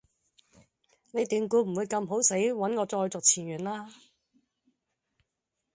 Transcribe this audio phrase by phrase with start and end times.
[1.11, 3.91] 你斷估唔會咁好死搵我再續前緣架喇?